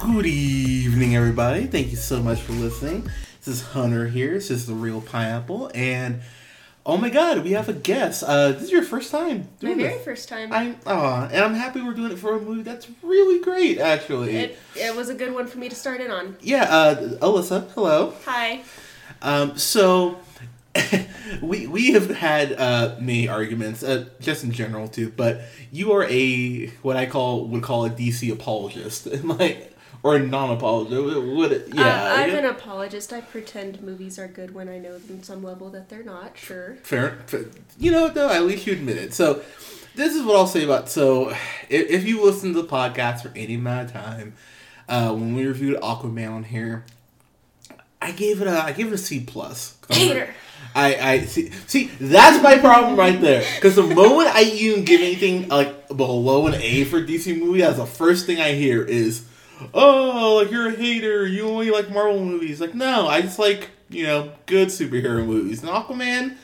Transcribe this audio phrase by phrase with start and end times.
[0.00, 1.66] Good evening, everybody.
[1.66, 3.04] Thank you so much for listening.
[3.38, 4.32] This is Hunter here.
[4.34, 6.22] This is the Reel Pineapple, and
[6.86, 8.24] oh my God, we have a guest.
[8.26, 10.04] Uh, this is your first time My very this.
[10.04, 10.52] first time.
[10.52, 14.36] I'm aw, and I'm happy we're doing it for a movie that's really great, actually.
[14.36, 16.36] it, it was a good one for me to start in on.
[16.40, 18.14] yeah, uh, Allissa, hello.
[18.24, 18.62] Hi.
[19.22, 20.18] Um, so
[21.42, 25.10] we we have had uh, many arguments, uh, just in general too.
[25.14, 29.66] But you are a what I call would call a DC apologist, like
[30.02, 31.74] or a non-apologist.
[31.74, 32.36] Yeah, Uh, I'm yeah.
[32.38, 33.12] an apologist.
[33.12, 36.36] I pretend movies are good when I know on some level that they're not.
[36.38, 36.76] Sure.
[36.82, 37.44] Fair, fair.
[37.78, 39.12] You know, though, at least you admit it.
[39.14, 39.42] So,
[39.94, 40.88] this is what I'll say about.
[40.88, 41.30] So,
[41.68, 44.34] if, if you listen to the podcast for any amount of time,
[44.88, 46.84] uh, when we reviewed Aquaman on here,
[48.02, 49.76] I gave it a I gave it a C plus.
[49.90, 50.34] Hater.
[50.74, 53.44] I I see see that's my problem right there.
[53.56, 57.76] Because the moment I even give anything like below an A for DC movie, that's
[57.76, 59.24] the first thing I hear is,
[59.74, 61.26] "Oh, like you're a hater.
[61.26, 65.62] You only like Marvel movies." Like, no, I just like you know good superhero movies.
[65.62, 66.36] And Aquaman,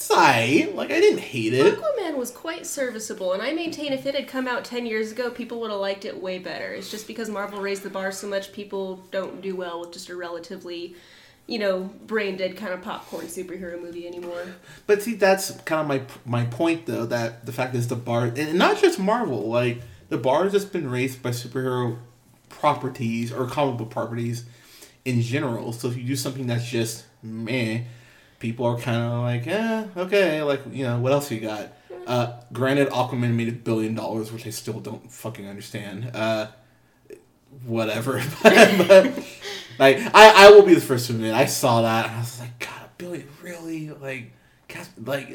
[0.00, 1.78] it's I like I didn't hate it.
[1.78, 5.30] Aquaman was quite serviceable, and I maintain if it had come out 10 years ago,
[5.30, 6.72] people would have liked it way better.
[6.72, 10.08] It's just because Marvel raised the bar so much, people don't do well with just
[10.08, 10.96] a relatively,
[11.46, 14.46] you know, brain dead kind of popcorn superhero movie anymore.
[14.86, 15.86] But see, that's kind of
[16.24, 17.06] my my point though.
[17.06, 19.48] That the fact is the bar, and not just Marvel.
[19.48, 21.98] Like the bar has just been raised by superhero
[22.50, 24.44] properties or comic book properties
[25.04, 25.72] in general.
[25.72, 27.82] So if you do something that's just meh,
[28.38, 31.72] people are kind of like, eh, okay, like you know, what else you got?
[32.06, 36.10] Uh, granted, Aquaman made a billion dollars, which I still don't fucking understand.
[36.14, 36.48] Uh,
[37.64, 39.24] whatever, but, but
[39.78, 42.40] like I, I will be the first to admit I saw that and I was
[42.40, 43.90] like, God, a billion, really?
[43.90, 44.32] Like,
[45.04, 45.28] like,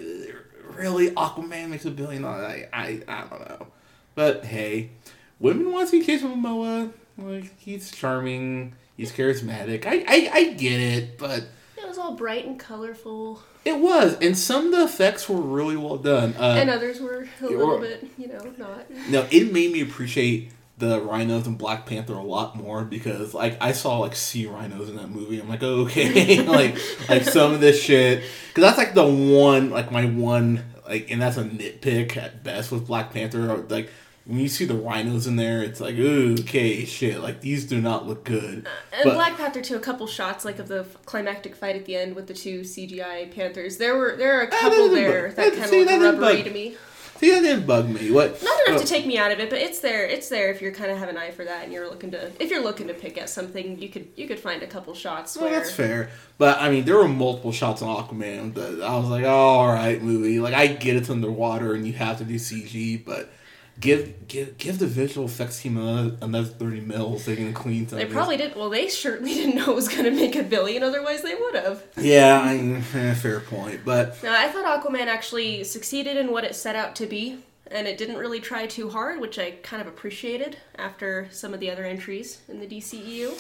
[0.75, 1.11] really?
[1.11, 2.45] Aquaman makes a billion dollars?
[2.45, 3.67] I, I, I don't know,
[4.15, 4.91] but hey,
[5.39, 6.91] women want to see Jason Momoa.
[7.17, 9.85] Like, he's charming, he's charismatic.
[9.85, 11.43] I, I, I get it, but
[11.77, 15.75] It was all bright and colorful, it was, and some of the effects were really
[15.77, 16.35] well done.
[16.37, 18.89] Uh, and others were a or- little bit, you know, not.
[19.09, 23.57] No, it made me appreciate the rhinos and Black Panther a lot more because like
[23.61, 25.39] I saw like sea rhinos in that movie.
[25.39, 26.77] I'm like, oh, okay, like
[27.09, 31.21] like some of this shit because that's like the one like my one like and
[31.21, 33.55] that's a nitpick at best with Black Panther.
[33.69, 33.89] Like
[34.25, 37.19] when you see the rhinos in there, it's like, ooh, okay, shit.
[37.21, 38.65] Like these do not look good.
[38.65, 41.75] Uh, and But- Black Panther too, a couple shots like of the f- climactic fight
[41.75, 43.77] at the end with the two CGI panthers.
[43.77, 46.19] There were there are a couple there bug- that that- kind see, of that look
[46.19, 46.75] rubbery bug- to me.
[47.17, 48.11] See, that didn't bug me.
[48.11, 48.43] What?
[48.43, 50.05] Not enough what- to take me out of it, but it's there.
[50.05, 52.29] It's there if you're kind of have an eye for that and you're looking to
[52.43, 55.37] if you're looking to pick at something, you could you could find a couple shots
[55.37, 56.09] Well, where that's fair.
[56.37, 59.67] But I mean, there were multiple shots on Aquaman that I was like, oh, all
[59.71, 60.39] right, movie.
[60.39, 63.31] Like, I get it's underwater and you have to do CG, but
[63.79, 67.25] give give give the visual effects team another, another thirty mils.
[67.25, 67.99] They can clean some.
[67.99, 68.57] they probably didn't.
[68.57, 70.83] Well, they certainly didn't know it was going to make a billion.
[70.83, 71.83] Otherwise, they would have.
[71.97, 73.81] Yeah, I mean, eh, fair point.
[73.85, 77.87] But Now, I thought Aquaman actually succeeded in what it set out to be, and
[77.87, 81.69] it didn't really try too hard, which I kind of appreciated after some of the
[81.69, 83.31] other entries in the DCEU.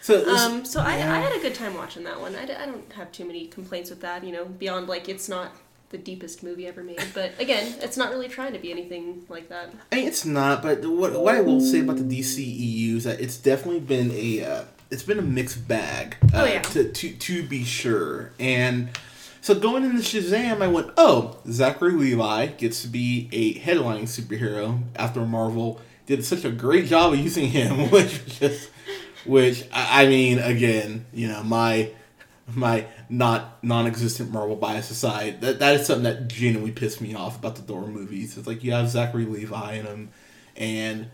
[0.00, 1.12] so this- Um, so I, yeah.
[1.14, 2.34] I had a good time watching that one.
[2.36, 5.28] I, d- I don't have too many complaints with that, you know, beyond like it's
[5.28, 5.52] not
[5.94, 7.00] the deepest movie ever made.
[7.14, 9.72] But again, it's not really trying to be anything like that.
[9.92, 10.60] I mean, it's not.
[10.60, 14.44] But what what I will say about the DCEU is that it's definitely been a
[14.44, 16.16] uh, it's been a mixed bag.
[16.34, 16.62] Uh, Oh, yeah.
[16.62, 18.90] To to to be sure, and
[19.40, 24.80] so going into Shazam, I went, oh, Zachary Levi gets to be a headline superhero
[24.96, 28.68] after Marvel did such a great job of using him, which just
[29.24, 31.90] which I I mean, again, you know, my
[32.52, 37.38] my not non-existent Marvel bias aside, that that is something that genuinely pissed me off
[37.38, 38.36] about the Thor movies.
[38.36, 40.10] It's like you have Zachary Levi in them,
[40.56, 41.08] and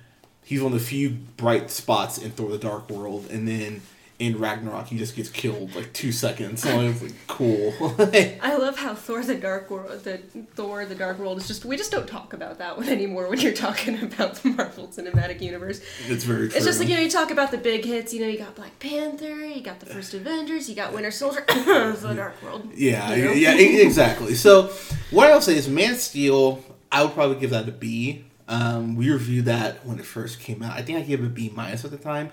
[0.44, 3.82] he's one of the few bright spots in Thor: The Dark World, and then
[4.20, 6.62] in Ragnarok he just gets killed like two seconds.
[6.62, 7.72] So it's like cool.
[7.98, 10.18] I love how Thor: The Dark World, the
[10.54, 13.40] Thor: The Dark World is just we just don't talk about that one anymore when
[13.40, 15.80] you're talking about the Marvel Cinematic Universe.
[16.06, 16.48] it's very.
[16.48, 16.56] True.
[16.56, 18.12] It's just like you know you talk about the big hits.
[18.12, 21.42] You know you got Black Panther, you got the first Avengers, you got Winter Soldier,
[21.48, 22.70] the Dark World.
[22.74, 23.32] Yeah, you know?
[23.32, 24.34] yeah, exactly.
[24.34, 24.70] So,
[25.10, 26.62] what I'll say is, Man Steel,
[26.92, 28.26] I would probably give that a B.
[28.48, 30.76] Um, we reviewed that when it first came out.
[30.76, 32.30] I think I gave it a B minus at the time.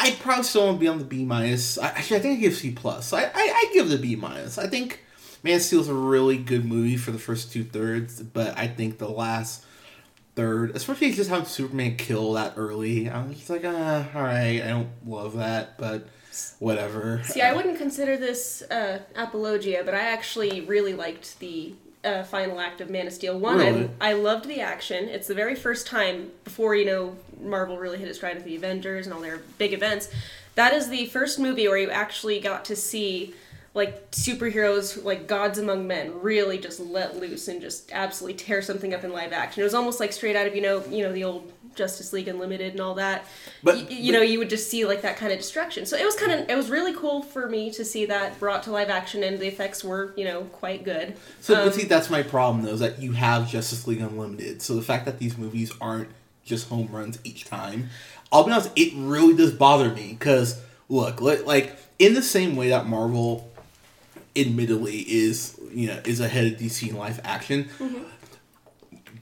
[0.00, 1.76] I'd probably still want to be on the B minus.
[1.76, 3.12] Actually, I think I give C plus.
[3.12, 4.56] I, I I give the B minus.
[4.56, 5.04] I think
[5.42, 9.08] Man Steel's a really good movie for the first two thirds, but I think the
[9.08, 9.64] last
[10.34, 14.68] third, especially just how Superman kill that early, I'm just like, ah, all right, I
[14.68, 16.06] don't love that, but
[16.60, 17.22] whatever.
[17.24, 21.74] See, I wouldn't consider this uh, apologia, but I actually really liked the
[22.08, 23.38] uh, final act of Man of Steel.
[23.38, 23.90] One, Really?
[24.00, 25.08] I, I loved the action.
[25.08, 28.56] It's the very first time before you know Marvel really hit its stride with the
[28.56, 30.10] Avengers and all their big events.
[30.54, 33.34] That is the first movie where you actually got to see
[33.74, 38.92] like superheroes, like gods among men, really just let loose and just absolutely tear something
[38.92, 39.60] up in live action.
[39.60, 42.28] It was almost like straight out of you know you know the old Justice League
[42.28, 43.24] Unlimited and all that.
[43.62, 45.86] But- Y- you know you would just see like that kind of destruction.
[45.86, 48.64] So it was kind of it was really cool for me to see that brought
[48.64, 51.16] to live action, and the effects were you know quite good.
[51.40, 54.60] So, Um, but see, that's my problem though, is that you have Justice League Unlimited.
[54.60, 56.08] So the fact that these movies aren't
[56.44, 57.88] just home runs each time,
[58.32, 60.16] I'll be honest, it really does bother me.
[60.18, 63.50] Because look, li- like in the same way that Marvel,
[64.36, 68.02] admittedly, is you know is ahead of DC in live action, Mm-hmm.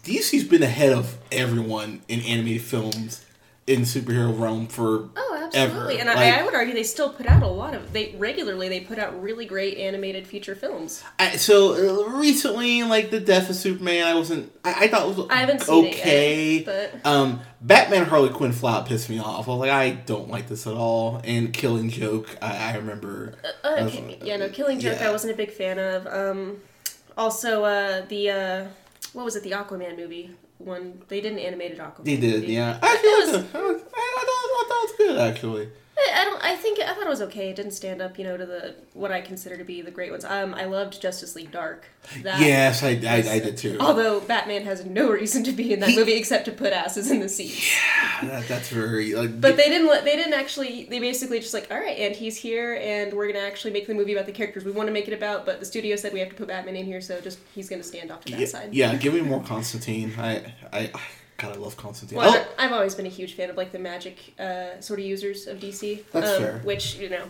[0.06, 3.22] DC's been ahead of everyone in animated films
[3.66, 5.94] in superhero realm for Oh, absolutely.
[5.96, 6.00] ever.
[6.02, 8.68] And I, Like- I would argue they still put out a lot of they regularly
[8.68, 11.02] they put out really great animated feature films.
[11.18, 11.74] I, so
[12.06, 14.52] uh, recently, like the death of Superman, I wasn't.
[14.64, 16.56] I, I thought it was I haven't seen okay.
[16.58, 19.48] it yet, but Um, Batman Harley Quinn flat pissed me off.
[19.48, 21.20] I was like, I don't like this at all.
[21.24, 23.34] And Killing Joke, I, I remember.
[23.64, 25.08] uh, I was- okay, yeah, no, Killing Joke yeah.
[25.08, 26.06] I wasn't a big fan of.
[26.06, 26.58] Um,
[27.18, 28.66] also, uh, the uh,
[29.12, 29.42] what was it?
[29.42, 31.02] The Aquaman movie one.
[31.08, 32.04] They did an animated Aquaman.
[32.04, 32.52] They did, movie.
[32.54, 32.78] yeah.
[32.82, 35.68] I actually It was- I, was- I, I thought, I thought it was good, actually.
[36.14, 36.44] I, I don't.
[36.44, 37.50] I think I thought it was okay.
[37.50, 40.10] It didn't stand up, you know, to the what I consider to be the great
[40.10, 40.24] ones.
[40.24, 41.86] Um, I loved Justice League Dark.
[42.22, 43.76] That, yes, I, I, I did too.
[43.80, 47.10] Although Batman has no reason to be in that He- movie except to put asses
[47.10, 47.76] in the seats.
[48.22, 49.40] that, that's very like.
[49.40, 50.04] But they didn't.
[50.04, 50.84] They didn't actually.
[50.84, 53.94] They basically just like, all right, and he's here, and we're gonna actually make the
[53.94, 55.44] movie about the characters we want to make it about.
[55.46, 57.82] But the studio said we have to put Batman in here, so just he's gonna
[57.82, 58.74] stand off to that yeah, side.
[58.74, 60.12] yeah, give me more Constantine.
[60.18, 60.90] I, I,
[61.38, 62.18] God, I love Constantine.
[62.18, 65.06] Well, oh, I've always been a huge fan of like the magic uh, sort of
[65.06, 66.04] users of DC.
[66.12, 66.58] That's um, fair.
[66.60, 67.24] Which you know,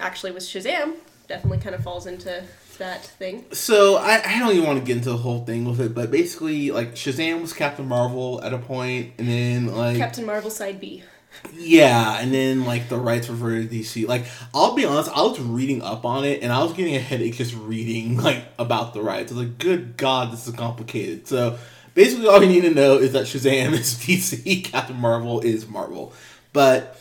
[0.00, 0.94] actually with Shazam,
[1.28, 2.42] definitely kind of falls into
[2.78, 3.44] that thing.
[3.52, 6.10] So I, I don't even want to get into the whole thing with it, but
[6.10, 10.80] basically, like Shazam was Captain Marvel at a point, and then like Captain Marvel side
[10.80, 11.04] B.
[11.52, 14.08] yeah, and then like the rights reverted to DC.
[14.08, 17.00] Like I'll be honest, I was reading up on it, and I was getting a
[17.00, 19.30] headache just reading like about the rights.
[19.30, 21.28] I was like, good God, this is complicated.
[21.28, 21.58] So
[21.94, 26.12] basically, all you need to know is that Shazam is DC, Captain Marvel is Marvel.
[26.52, 27.00] But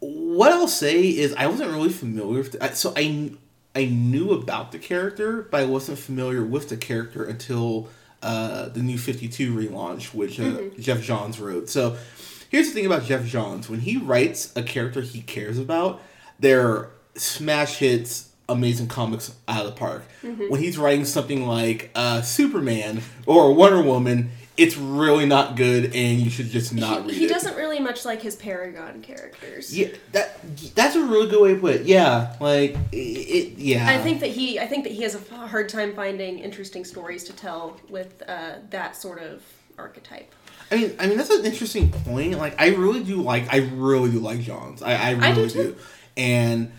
[0.00, 2.52] what I'll say is I wasn't really familiar with.
[2.52, 3.32] The, so I
[3.74, 7.88] I knew about the character, but I wasn't familiar with the character until
[8.22, 11.68] uh, the new Fifty Two relaunch, which uh, Geoff Johns wrote.
[11.68, 11.96] So
[12.48, 16.00] here's the thing about Geoff Johns: when he writes a character he cares about,
[16.38, 20.04] they're smash hits, amazing comics out of the park.
[20.22, 24.30] When he's writing something like uh, Superman or Wonder Woman.
[24.56, 27.28] It's really not good, and you should just not he, read he it.
[27.28, 29.72] doesn't really much like his Paragon characters.
[29.78, 30.36] Yeah, that
[30.74, 31.86] that's a really good way to put it.
[31.86, 32.96] Yeah, like it.
[32.96, 36.40] it yeah, I think that he, I think that he has a hard time finding
[36.40, 39.44] interesting stories to tell with uh, that sort of
[39.78, 40.34] archetype.
[40.72, 42.36] I mean, I mean that's an interesting point.
[42.36, 43.54] Like, I really do like.
[43.54, 44.82] I really do like Johns.
[44.82, 45.76] I, I really I do do, too.
[46.16, 46.72] And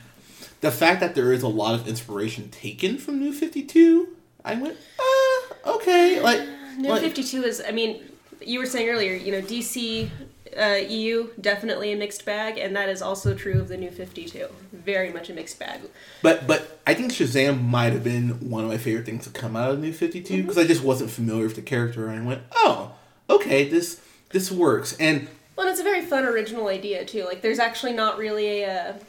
[0.62, 4.10] the fact that there is a lot of inspiration taken from New Fifty Two,
[4.44, 5.42] I went, ah,
[5.76, 6.20] okay.
[6.22, 6.42] Like,
[6.78, 8.02] New like- Fifty Two is, I mean,
[8.42, 10.10] you were saying earlier, you know, DC,
[10.58, 14.26] uh, EU definitely a mixed bag, and that is also true of the New Fifty
[14.26, 14.48] Two.
[14.74, 15.82] Very much a mixed bag.
[16.22, 19.56] But but I think Shazam might have been one of my favorite things to come
[19.56, 22.26] out of New Fifty Two because I just wasn't familiar with the character, and I
[22.26, 22.94] went, oh,
[23.30, 24.02] okay, this
[24.32, 24.96] this works.
[25.00, 27.26] And Well, and it's a very fun original idea too.
[27.26, 29.00] Like, there's actually not really a.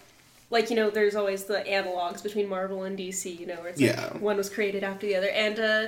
[0.51, 3.39] Like you know, there's always the analogs between Marvel and DC.
[3.39, 4.11] You know, where it's Yeah.
[4.13, 5.87] like one was created after the other, and uh,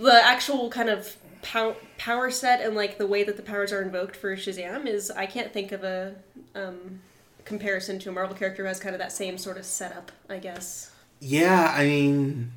[0.00, 3.80] the actual kind of pow- power set and like the way that the powers are
[3.82, 6.14] invoked for Shazam is I can't think of a
[6.56, 7.00] um,
[7.44, 10.10] comparison to a Marvel character who has kind of that same sort of setup.
[10.28, 10.90] I guess.
[11.20, 12.50] yeah, I mean,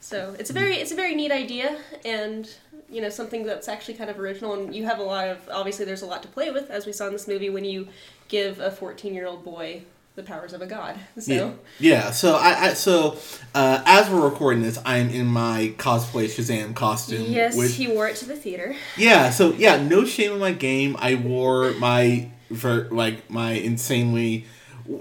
[0.00, 2.48] So it's a very it's a very neat idea and
[2.90, 5.84] you know something that's actually kind of original and you have a lot of obviously
[5.84, 7.88] there's a lot to play with as we saw in this movie when you
[8.28, 9.82] give a 14 year old boy
[10.14, 10.96] the powers of a god.
[11.18, 12.10] So Yeah, yeah.
[12.10, 13.16] So I, I so
[13.54, 17.24] uh, as we're recording this, I'm in my cosplay Shazam costume.
[17.28, 18.74] yes, which- he wore it to the theater.
[18.96, 19.30] yeah.
[19.30, 20.96] So yeah, no shame in my game.
[20.98, 24.44] I wore my for like my insanely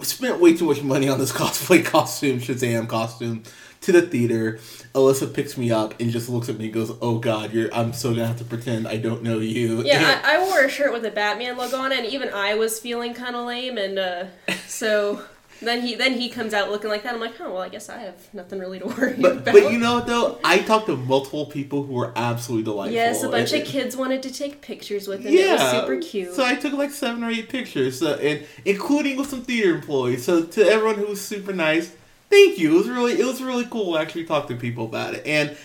[0.03, 3.43] spent way too much money on this cosplay costume, Shazam costume,
[3.81, 4.59] to the theater.
[4.93, 7.93] Allissa picks me up and just looks at me and goes, "Oh God, you're I'm
[7.93, 10.93] so gonna have to pretend I don't know you." Yeah, I, I wore a shirt
[10.93, 13.97] with a Batman logo on it, and even I was feeling kind of lame, and
[13.99, 14.25] uh,
[14.67, 15.21] so
[15.61, 17.13] then he then he comes out looking like that.
[17.13, 19.45] I'm like, oh well, I guess I have nothing really to worry but about.
[19.53, 22.93] but you know what though, I talked to multiple people who were absolutely delightful.
[22.93, 25.33] yes, a bunch And- of kids wanted to take pictures with him.
[25.33, 26.33] It was super cute.
[26.35, 30.23] So I took like seven or eight pictures, so, and including with some theater employees.
[30.25, 31.95] So to everyone who was super nice,
[32.31, 32.73] thank you.
[32.73, 35.25] It was really it was really cool to actually talk to people about it.
[35.27, 35.55] And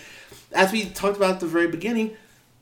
[0.51, 2.15] as we talked about at the very beginning,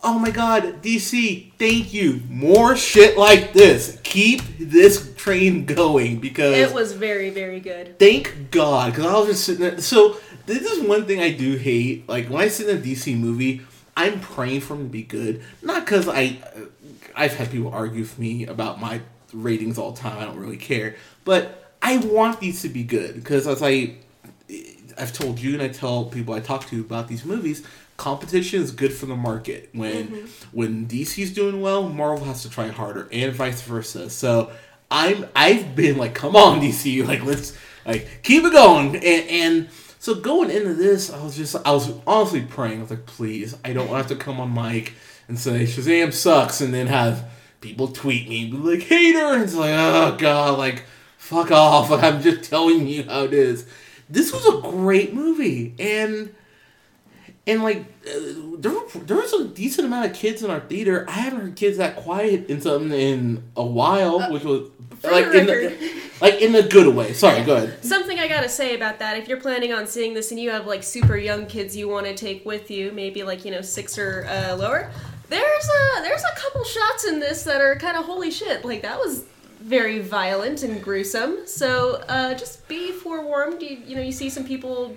[0.04, 2.22] oh my god, DC, thank you.
[2.30, 4.00] More shit like this.
[4.04, 8.00] Keep this train going because it was very very good.
[8.00, 9.82] thank God, because I was just sitting there.
[9.82, 12.08] So this is one thing I do hate.
[12.08, 13.62] Like when I see a DC movie,
[13.98, 15.44] I'm praying for them to be good.
[15.62, 16.38] Not because I,
[17.16, 19.02] I've had people argue with me about my
[19.34, 20.20] ratings all the time.
[20.20, 23.94] I don't really care, but I want these to be good because as I,
[24.98, 27.64] I've told you and I tell people I talk to about these movies.
[27.96, 29.70] Competition is good for the market.
[29.72, 30.26] When mm-hmm.
[30.52, 34.10] when DC's doing well, Marvel has to try harder, and vice versa.
[34.10, 34.52] So
[34.90, 38.96] I'm I've been like, come on, DC, like let's like keep it going.
[38.96, 42.80] And, and so going into this, I was just I was honestly praying.
[42.80, 44.94] I was like, please, I don't have to come on mic
[45.28, 47.30] and say Shazam sucks, and then have
[47.62, 50.84] people tweet me and be like hater, and it's like, oh god, like
[51.26, 51.92] fuck off.
[52.04, 53.66] I'm just telling you how it is.
[54.10, 56.34] This was a great movie, and
[57.48, 58.20] and like uh,
[58.60, 61.06] there were, there was a decent amount of kids in our theater.
[61.08, 64.70] I haven't heard kids that quiet in something in a while, which was
[65.04, 67.14] like the in the, like in a good way.
[67.14, 67.84] Sorry, go ahead.
[67.84, 70.68] Something I gotta say about that, if you're planning on seeing this and you have
[70.68, 73.98] like super young kids you want to take with you, maybe like you know six
[73.98, 74.92] or uh, lower,
[75.30, 78.64] there's a there's a couple shots in this that are kind of holy shit.
[78.64, 79.26] Like that was
[79.66, 81.48] very violent and gruesome.
[81.48, 83.62] So uh, just be forewarned.
[83.62, 84.96] You you know you see some people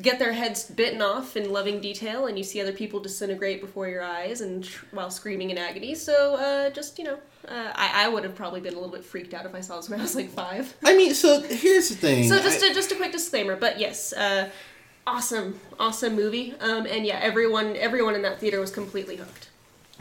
[0.00, 3.88] get their heads bitten off in loving detail, and you see other people disintegrate before
[3.88, 5.94] your eyes and while screaming in agony.
[5.94, 9.04] So uh, just you know, uh, I I would have probably been a little bit
[9.04, 10.72] freaked out if I saw this when I was like five.
[10.84, 12.28] I mean, so here's the thing.
[12.28, 14.50] So just I- a, just a quick disclaimer, but yes, uh,
[15.06, 16.54] awesome, awesome movie.
[16.60, 19.48] Um, and yeah, everyone everyone in that theater was completely hooked.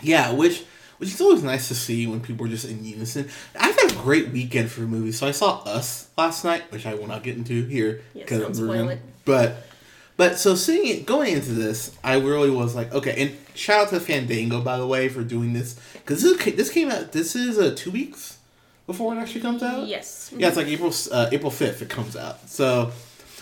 [0.01, 0.65] Yeah, which
[0.98, 3.30] which is always nice to see when people are just in unison.
[3.60, 5.18] I've had a great weekend for movies.
[5.20, 8.58] So I saw Us last night, which I will not get into here because don't
[8.58, 9.68] I'm ruining- But
[10.16, 13.16] but so seeing it going into this, I really was like, okay.
[13.22, 16.90] And shout out to Fandango by the way for doing this because this this came
[16.92, 17.12] out.
[17.12, 18.38] This is uh, two weeks
[18.86, 19.88] before it actually comes out.
[19.88, 20.32] Yes.
[20.38, 21.82] Yeah, it's like April uh, April fifth.
[21.82, 22.48] It comes out.
[22.50, 22.92] So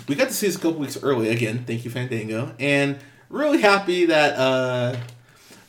[0.07, 1.27] we got to see this a couple weeks early.
[1.29, 2.97] Again, thank you Fandango, and
[3.29, 4.95] really happy that uh,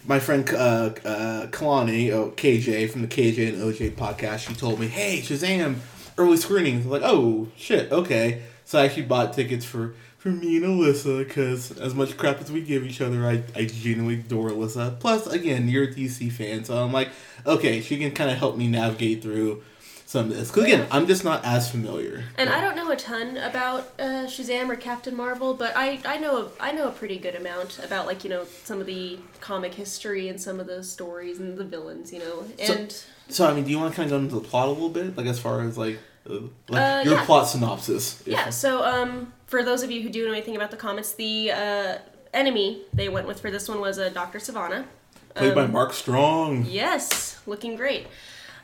[0.07, 4.81] my friend uh, uh, Kalani, oh, KJ from the KJ and OJ podcast, she told
[4.81, 5.77] me, "Hey, Shazam,
[6.19, 8.43] early screenings." Like, oh shit, okay.
[8.65, 12.51] So I actually bought tickets for for me and Allissa because as much crap as
[12.51, 14.99] we give each other, I I genuinely adore Allissa.
[14.99, 17.11] Plus, again, you're a DC fan, so I'm like,
[17.47, 19.63] okay, she can kind of help me navigate through
[20.13, 20.49] some of this.
[20.51, 22.25] Because again, I'm just not as familiar.
[22.37, 26.19] And I don't know a ton about uh, Shazam or Captain Marvel, but I, I
[26.19, 29.19] know a, I know a pretty good amount about like you know some of the
[29.41, 32.45] comic history and some of the stories and the villains, you know.
[32.63, 34.69] So- And So I mean, do you want to kind of go into the plot
[34.69, 37.25] a little bit, like as far as like, uh, like Uh, your yeah.
[37.25, 38.23] plot synopsis?
[38.27, 41.51] Yeah, so um, for those of you who do know anything about the comics, the
[41.53, 41.99] uh,
[42.35, 44.39] enemy they went with for this one was uh, Dr.
[44.41, 44.85] Sivana.
[45.35, 46.67] Played by Um, Mark Strong.
[46.69, 48.07] Yes, looking great.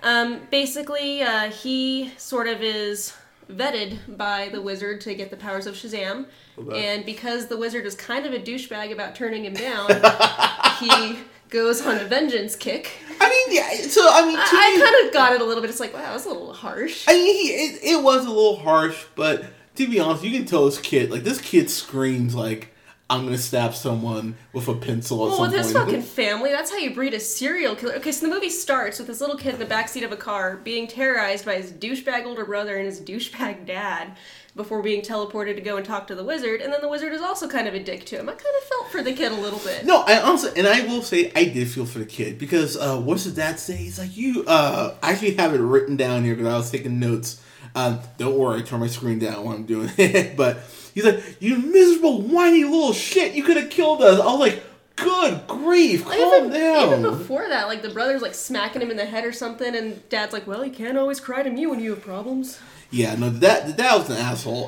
[0.02, 3.14] Um, basically, uh, he sort of is
[3.50, 6.26] vetted by the wizard to get the powers of Shazam,
[6.75, 9.88] and because the wizard is kind of a douchebag about turning him down,
[10.81, 11.19] he
[11.50, 12.90] goes on a vengeance kick.
[13.21, 13.88] I mean, yeah.
[13.88, 15.71] So I mean, to I, I kind of got it a little bit.
[15.71, 17.05] It's like, wow, was a little harsh.
[17.09, 19.45] I mean, he, it, it was a little harsh, but
[19.76, 22.75] to be honest, you can tell this kid, like this kid screams like,
[23.11, 26.95] "I'm gonna stab someone with a pencil." Well, with his fucking family, that's how you
[26.95, 27.95] breed a serial killer.
[27.95, 30.57] Okay, so the movie starts with this little kid in the backseat of a car
[30.57, 34.17] being terrorized by his douchebag older brother and his douchebag dad
[34.59, 37.23] before being teleported to go and talk to the wizard, and then the wizard is
[37.23, 38.29] also kind of a dick to him.
[38.29, 39.87] I kind of felt for the kid a little bit.
[39.87, 43.00] No, I honestly, and I will say, I did feel for the kid because uh,
[43.00, 43.77] what's his dad say?
[43.77, 44.45] He's like, you.
[44.47, 47.41] Uh, I actually have it written down here because I was taking notes.
[47.75, 50.37] Um, don't worry, I turn my screen down while I'm doing it.
[50.37, 50.59] but
[50.99, 53.35] he's like, you miserable, whiny little shit!
[53.35, 54.21] You could have killed us.
[54.21, 54.62] I was like,
[54.97, 56.88] good grief, calm even, down.
[56.88, 60.07] even before that, like the brother's like smacking him in the head or something, and
[60.09, 62.59] dad's like, "Well, you can't always cry to me when you have problems."
[62.90, 64.57] Yeah, no, that that was an asshole.